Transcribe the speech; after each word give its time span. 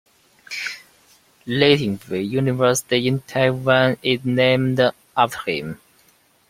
"Lee 1.45 1.77
Teng-Hui 1.77 2.21
University" 2.23 3.07
in 3.07 3.19
Taiwan 3.21 3.97
is 4.01 4.25
named 4.25 4.79
after 5.15 5.37
him. 5.51 5.79